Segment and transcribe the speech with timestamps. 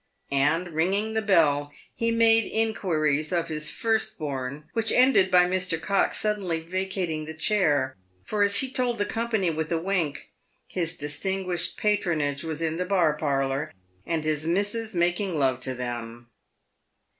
[0.31, 5.79] And, ringing the bell, he made inquiries of his first born, which ended by Mr.
[5.79, 10.31] Cox suddenly vacating the chair; for, as he told the company, with a wink,"
[10.67, 13.71] his distinguished patronage was in the bar parlour,
[14.03, 16.31] and his missus making love to them."